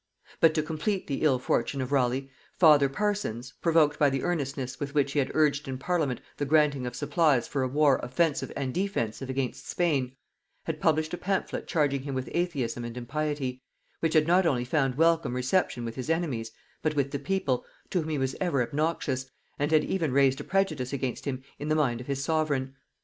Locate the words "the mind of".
21.67-22.07